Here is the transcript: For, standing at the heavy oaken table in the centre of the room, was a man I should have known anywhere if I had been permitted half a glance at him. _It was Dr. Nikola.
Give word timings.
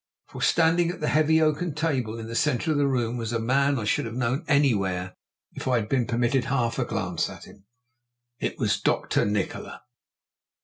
For, 0.25 0.41
standing 0.41 0.89
at 0.89 0.99
the 0.99 1.09
heavy 1.09 1.39
oaken 1.43 1.75
table 1.75 2.17
in 2.17 2.25
the 2.25 2.33
centre 2.33 2.71
of 2.71 2.77
the 2.79 2.87
room, 2.87 3.17
was 3.17 3.31
a 3.31 3.37
man 3.39 3.77
I 3.77 3.83
should 3.83 4.05
have 4.05 4.15
known 4.15 4.43
anywhere 4.47 5.13
if 5.53 5.67
I 5.67 5.75
had 5.75 5.89
been 5.89 6.07
permitted 6.07 6.45
half 6.45 6.79
a 6.79 6.85
glance 6.85 7.29
at 7.29 7.43
him. 7.45 7.65
_It 8.41 8.57
was 8.57 8.81
Dr. 8.81 9.25
Nikola. 9.27 9.83